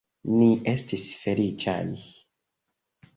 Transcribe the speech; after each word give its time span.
Ni 0.35 0.45
estis 0.71 1.03
feliĉaj. 1.25 1.77